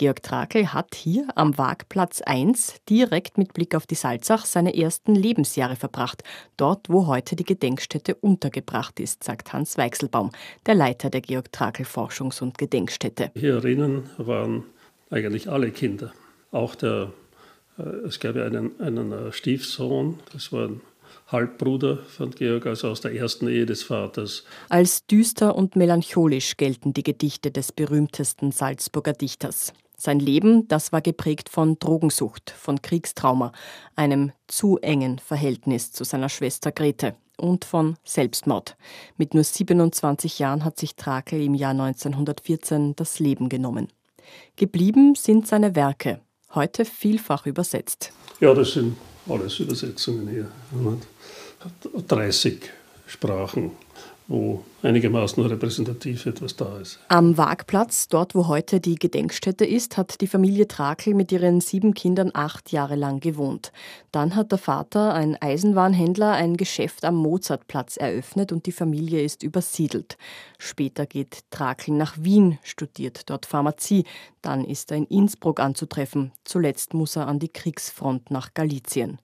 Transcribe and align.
Georg 0.00 0.22
Trakl 0.22 0.68
hat 0.68 0.94
hier 0.94 1.28
am 1.34 1.58
Wagplatz 1.58 2.22
1 2.22 2.76
direkt 2.88 3.36
mit 3.36 3.52
Blick 3.52 3.74
auf 3.74 3.86
die 3.86 3.94
Salzach 3.94 4.46
seine 4.46 4.74
ersten 4.74 5.14
Lebensjahre 5.14 5.76
verbracht, 5.76 6.24
dort 6.56 6.88
wo 6.88 7.06
heute 7.06 7.36
die 7.36 7.44
Gedenkstätte 7.44 8.14
untergebracht 8.14 8.98
ist, 8.98 9.22
sagt 9.22 9.52
Hans 9.52 9.76
Weichselbaum, 9.76 10.30
der 10.64 10.74
Leiter 10.74 11.10
der 11.10 11.20
Georg 11.20 11.52
Trakl 11.52 11.82
Forschungs- 11.82 12.40
und 12.40 12.56
Gedenkstätte. 12.56 13.30
Hierinnen 13.34 14.08
waren 14.16 14.64
eigentlich 15.10 15.50
alle 15.50 15.70
Kinder, 15.70 16.14
auch 16.50 16.76
der 16.76 17.12
äh, 17.78 17.82
es 17.82 18.20
gab 18.20 18.36
ja 18.36 18.46
einen, 18.46 18.80
einen 18.80 19.12
äh, 19.12 19.32
Stiefsohn, 19.32 20.18
das 20.32 20.50
war 20.50 20.68
ein 20.68 20.80
Halbbruder 21.26 21.98
von 21.98 22.30
Georg, 22.30 22.64
also 22.64 22.88
aus 22.88 23.02
der 23.02 23.12
ersten 23.12 23.48
Ehe 23.48 23.66
des 23.66 23.82
Vaters. 23.82 24.44
Als 24.70 25.04
düster 25.04 25.54
und 25.56 25.76
melancholisch 25.76 26.56
gelten 26.56 26.94
die 26.94 27.02
Gedichte 27.02 27.50
des 27.50 27.70
berühmtesten 27.70 28.50
Salzburger 28.50 29.12
Dichters. 29.12 29.74
Sein 30.02 30.18
Leben, 30.18 30.66
das 30.66 30.92
war 30.92 31.02
geprägt 31.02 31.50
von 31.50 31.78
Drogensucht, 31.78 32.54
von 32.56 32.80
Kriegstrauma, 32.80 33.52
einem 33.96 34.32
zu 34.46 34.78
engen 34.78 35.18
Verhältnis 35.18 35.92
zu 35.92 36.04
seiner 36.04 36.30
Schwester 36.30 36.72
Grete 36.72 37.16
und 37.36 37.66
von 37.66 37.98
Selbstmord. 38.02 38.78
Mit 39.18 39.34
nur 39.34 39.44
27 39.44 40.38
Jahren 40.38 40.64
hat 40.64 40.78
sich 40.78 40.96
Trakel 40.96 41.42
im 41.42 41.52
Jahr 41.52 41.72
1914 41.72 42.96
das 42.96 43.18
Leben 43.18 43.50
genommen. 43.50 43.88
Geblieben 44.56 45.16
sind 45.16 45.46
seine 45.46 45.76
Werke, 45.76 46.22
heute 46.54 46.86
vielfach 46.86 47.44
übersetzt. 47.44 48.14
Ja, 48.40 48.54
das 48.54 48.72
sind 48.72 48.96
alles 49.28 49.60
Übersetzungen 49.60 50.26
hier. 50.28 50.50
30 52.08 52.70
Sprachen, 53.06 53.72
wo 54.30 54.64
einigermaßen 54.82 55.44
repräsentativ 55.44 56.24
etwas 56.24 56.54
da 56.54 56.78
ist. 56.78 57.00
Am 57.08 57.36
Wagplatz, 57.36 58.06
dort 58.06 58.36
wo 58.36 58.46
heute 58.46 58.78
die 58.78 58.94
Gedenkstätte 58.94 59.66
ist, 59.66 59.96
hat 59.96 60.20
die 60.20 60.28
Familie 60.28 60.68
Trakel 60.68 61.14
mit 61.14 61.32
ihren 61.32 61.60
sieben 61.60 61.94
Kindern 61.94 62.30
acht 62.32 62.70
Jahre 62.70 62.94
lang 62.94 63.18
gewohnt. 63.18 63.72
Dann 64.12 64.36
hat 64.36 64.52
der 64.52 64.58
Vater, 64.58 65.14
ein 65.14 65.36
Eisenwarenhändler, 65.40 66.30
ein 66.30 66.56
Geschäft 66.56 67.04
am 67.04 67.16
Mozartplatz 67.16 67.96
eröffnet 67.96 68.52
und 68.52 68.66
die 68.66 68.72
Familie 68.72 69.20
ist 69.20 69.42
übersiedelt. 69.42 70.16
Später 70.58 71.06
geht 71.06 71.40
Trakel 71.50 71.94
nach 71.94 72.14
Wien, 72.16 72.60
studiert 72.62 73.28
dort 73.28 73.46
Pharmazie. 73.46 74.04
Dann 74.42 74.64
ist 74.64 74.92
er 74.92 74.98
in 74.98 75.06
Innsbruck 75.06 75.58
anzutreffen. 75.58 76.30
Zuletzt 76.44 76.94
muss 76.94 77.16
er 77.16 77.26
an 77.26 77.40
die 77.40 77.52
Kriegsfront 77.52 78.30
nach 78.30 78.54
Galizien. 78.54 79.18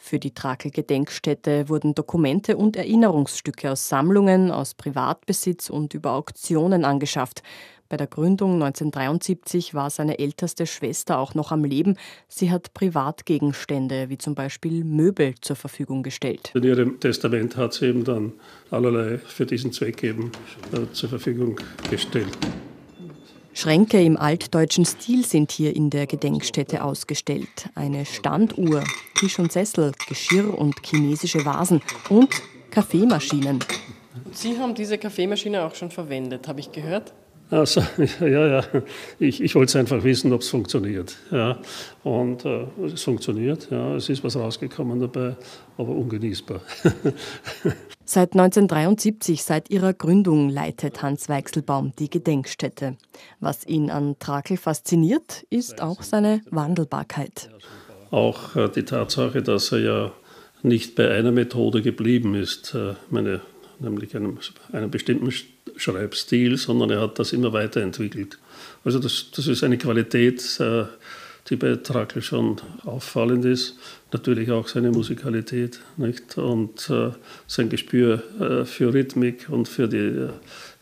Für 0.00 0.18
die 0.18 0.32
Trakel-Gedenkstätte 0.32 1.68
wurden 1.68 1.94
Dokumente 1.94 2.56
und 2.56 2.76
Erinnerungsstücke 2.76 3.72
aus 3.72 3.88
Sammlungen, 3.88 4.50
aus 4.50 4.74
Privatbesitz 4.74 5.68
und 5.68 5.92
über 5.92 6.12
Auktionen 6.12 6.84
angeschafft. 6.84 7.42
Bei 7.88 7.96
der 7.96 8.06
Gründung 8.06 8.54
1973 8.54 9.74
war 9.74 9.90
seine 9.90 10.18
älteste 10.18 10.66
Schwester 10.66 11.18
auch 11.18 11.34
noch 11.34 11.52
am 11.52 11.64
Leben. 11.64 11.96
Sie 12.28 12.50
hat 12.50 12.74
Privatgegenstände 12.74 14.08
wie 14.08 14.18
zum 14.18 14.34
Beispiel 14.34 14.84
Möbel 14.84 15.34
zur 15.40 15.56
Verfügung 15.56 16.02
gestellt. 16.02 16.52
In 16.54 16.62
ihrem 16.62 17.00
Testament 17.00 17.56
hat 17.56 17.74
sie 17.74 17.86
eben 17.86 18.04
dann 18.04 18.32
allerlei 18.70 19.18
für 19.18 19.46
diesen 19.46 19.72
Zweck 19.72 20.02
eben 20.04 20.32
äh, 20.72 20.92
zur 20.92 21.08
Verfügung 21.08 21.56
gestellt. 21.90 22.36
Schränke 23.58 24.00
im 24.00 24.16
altdeutschen 24.16 24.84
Stil 24.84 25.24
sind 25.24 25.50
hier 25.50 25.74
in 25.74 25.90
der 25.90 26.06
Gedenkstätte 26.06 26.84
ausgestellt. 26.84 27.68
Eine 27.74 28.06
Standuhr, 28.06 28.84
Tisch 29.16 29.40
und 29.40 29.50
Sessel, 29.50 29.90
Geschirr 30.08 30.56
und 30.56 30.76
chinesische 30.86 31.44
Vasen 31.44 31.82
und 32.08 32.30
Kaffeemaschinen. 32.70 33.58
Sie 34.30 34.56
haben 34.60 34.76
diese 34.76 34.96
Kaffeemaschine 34.96 35.64
auch 35.64 35.74
schon 35.74 35.90
verwendet, 35.90 36.46
habe 36.46 36.60
ich 36.60 36.70
gehört? 36.70 37.14
Also, 37.50 37.82
ja, 38.20 38.46
ja, 38.46 38.64
ich, 39.18 39.42
ich 39.42 39.54
wollte 39.54 39.78
einfach 39.78 40.04
wissen, 40.04 40.32
ob 40.32 40.42
es 40.42 40.48
funktioniert. 40.48 41.16
Ja. 41.30 41.58
Und 42.04 42.44
äh, 42.44 42.66
es 42.84 43.02
funktioniert, 43.02 43.68
ja, 43.70 43.94
es 43.96 44.08
ist 44.08 44.22
was 44.22 44.36
rausgekommen 44.36 45.00
dabei, 45.00 45.36
aber 45.76 45.90
ungenießbar. 45.90 46.60
Seit 48.04 48.32
1973, 48.32 49.44
seit 49.44 49.68
ihrer 49.68 49.92
Gründung, 49.92 50.48
leitet 50.48 51.02
Hans 51.02 51.28
Weichselbaum 51.28 51.92
die 51.98 52.08
Gedenkstätte. 52.08 52.96
Was 53.38 53.66
ihn 53.66 53.90
an 53.90 54.16
Trakel 54.18 54.56
fasziniert, 54.56 55.44
ist 55.50 55.82
auch 55.82 56.02
seine 56.02 56.40
Wandelbarkeit. 56.50 57.50
Auch 58.10 58.56
äh, 58.56 58.70
die 58.70 58.84
Tatsache, 58.84 59.42
dass 59.42 59.72
er 59.72 59.78
ja 59.80 60.12
nicht 60.62 60.94
bei 60.94 61.10
einer 61.10 61.32
Methode 61.32 61.82
geblieben 61.82 62.34
ist, 62.34 62.74
äh, 62.74 62.94
meine, 63.10 63.42
nämlich 63.78 64.16
einem, 64.16 64.38
einem 64.72 64.90
bestimmten 64.90 65.30
Schreibstil, 65.78 66.56
sondern 66.56 66.90
er 66.90 67.00
hat 67.00 67.18
das 67.18 67.32
immer 67.32 67.52
weiterentwickelt. 67.52 68.38
Also 68.84 68.98
das, 68.98 69.30
das 69.34 69.46
ist 69.46 69.64
eine 69.64 69.78
Qualität, 69.78 70.42
äh, 70.60 70.84
die 71.48 71.56
bei 71.56 71.76
Trakl 71.76 72.20
schon 72.20 72.56
auffallend 72.84 73.44
ist. 73.44 73.76
Natürlich 74.12 74.50
auch 74.50 74.68
seine 74.68 74.90
Musikalität 74.90 75.80
nicht? 75.96 76.36
und 76.36 76.90
äh, 76.90 77.10
sein 77.46 77.68
Gespür 77.68 78.22
äh, 78.40 78.64
für 78.64 78.92
Rhythmik 78.92 79.48
und 79.48 79.68
für 79.68 79.88
die, 79.88 80.28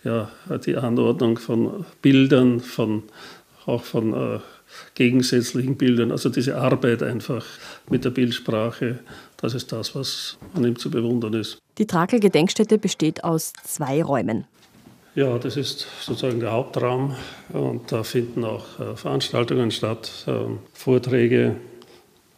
ja, 0.04 0.30
die 0.64 0.76
Anordnung 0.76 1.38
von 1.38 1.84
Bildern, 2.02 2.60
von, 2.60 3.04
auch 3.66 3.84
von 3.84 4.40
gegensätzlichen 4.94 5.76
Bildern. 5.76 6.10
Also 6.12 6.28
diese 6.28 6.56
Arbeit 6.56 7.02
einfach 7.02 7.44
mit 7.90 8.04
der 8.04 8.10
Bildsprache, 8.10 9.00
das 9.36 9.54
ist 9.54 9.72
das, 9.72 9.94
was 9.94 10.38
an 10.54 10.64
ihm 10.64 10.76
zu 10.76 10.90
bewundern 10.90 11.34
ist. 11.34 11.58
Die 11.78 11.86
Trakl-Gedenkstätte 11.86 12.78
besteht 12.78 13.24
aus 13.24 13.52
zwei 13.64 14.02
Räumen. 14.02 14.46
Ja, 15.16 15.38
das 15.38 15.56
ist 15.56 15.86
sozusagen 16.02 16.40
der 16.40 16.52
Hauptraum 16.52 17.16
und 17.50 17.90
da 17.90 18.02
finden 18.02 18.44
auch 18.44 18.78
äh, 18.78 18.96
Veranstaltungen 18.96 19.70
statt, 19.70 20.12
äh, 20.26 20.32
Vorträge, 20.74 21.56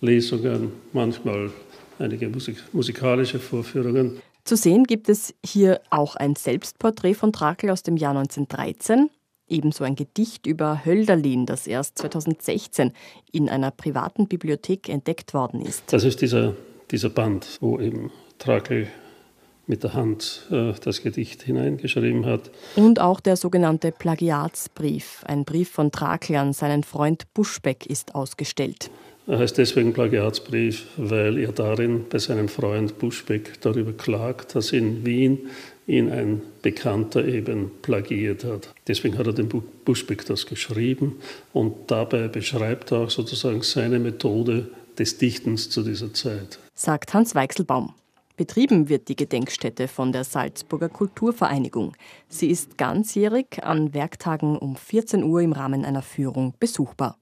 Lesungen, 0.01 0.71
manchmal 0.93 1.51
einige 1.99 2.29
Musik 2.29 2.63
musikalische 2.73 3.41
Vorführungen. 3.41 4.21
Zu 4.45 4.57
sehen 4.57 4.85
gibt 4.85 5.09
es 5.09 5.35
hier 5.45 5.81
auch 5.91 6.15
ein 6.15 6.37
Selbstporträt 6.37 7.15
von 7.15 7.33
Trakl 7.33 7.69
aus 7.71 7.83
dem 7.83 7.97
Jahr 7.97 8.17
1913, 8.17 9.11
ebenso 9.49 9.83
ein 9.83 9.97
Gedicht 9.97 10.47
über 10.47 10.85
Hölderlin, 10.85 11.47
das 11.47 11.67
erst 11.67 11.99
2016 11.99 12.93
in 13.33 13.49
einer 13.49 13.73
privaten 13.73 14.29
Bibliothek 14.29 14.89
entdeckt 14.89 15.35
worden 15.35 15.63
ist. 15.63 15.83
Das 15.93 16.05
ist 16.05 16.23
dieser, 16.23 16.55
dieser 16.93 17.11
Band, 17.11 17.59
wo 17.61 17.81
eben 17.81 18.13
Trakl 18.39 18.87
mit 19.69 19.85
der 19.85 19.95
Hand 19.95 20.47
äh, 20.51 20.73
das 20.83 21.03
Gedicht 21.03 21.43
hineingeschrieben 21.43 22.27
hat. 22.27 22.51
Und 22.75 23.01
auch 23.01 23.21
der 23.21 23.37
sogenannte 23.37 23.93
Plagiatsbrief, 23.93 25.23
ein 25.25 25.45
Brief 25.45 25.71
von 25.71 25.93
Trakl 25.93 26.35
an 26.37 26.53
seinen 26.53 26.83
Freund 26.83 27.33
Buschbeck, 27.35 27.87
ist 27.87 28.15
ausgestellt. 28.15 28.91
Er 29.29 29.39
heißt 29.39 29.59
deswegen 29.59 29.93
Plagiatsbrief, 29.93 30.87
weil 30.97 31.37
er 31.39 31.53
darin 31.53 32.07
bei 32.09 32.19
seinem 32.19 32.49
Freund 32.49 32.99
Buschbeck 32.99 33.61
darüber 33.61 33.93
klagt, 33.93 34.55
dass 34.55 34.73
in 34.73 35.05
Wien 35.05 35.51
ihn 35.87 36.11
ein 36.11 36.41
Bekannter 36.63 37.27
eben 37.27 37.71
plagiert 37.83 38.45
hat. 38.45 38.73
Deswegen 38.87 39.19
hat 39.19 39.27
er 39.27 39.35
dem 39.35 39.49
Buschbeck 39.85 40.25
das 40.25 40.47
geschrieben 40.47 41.17
und 41.53 41.75
dabei 41.91 42.29
beschreibt 42.29 42.91
er 42.93 43.01
auch 43.01 43.11
sozusagen 43.11 43.61
seine 43.63 43.99
Methode 43.99 44.69
des 44.99 45.19
Dichtens 45.19 45.69
zu 45.69 45.83
dieser 45.83 46.13
Zeit. 46.15 46.59
Sagt 46.75 47.13
Hans 47.13 47.35
Weichselbaum. 47.35 47.95
Betrieben 48.39 48.89
wird 48.89 49.09
die 49.09 49.17
Gedenkstätte 49.17 49.89
von 49.89 50.13
der 50.13 50.23
Salzburger 50.23 50.89
Kulturvereinigung. 50.89 51.97
Sie 52.29 52.49
ist 52.49 52.79
ganzjährig 52.79 53.65
an 53.65 53.95
Werktagen 53.95 54.57
um 54.57 54.77
14 54.77 55.25
Uhr 55.25 55.41
im 55.41 55.51
Rahmen 55.51 55.85
einer 55.85 56.03
Führung 56.03 56.55
besuchbar. 56.61 57.19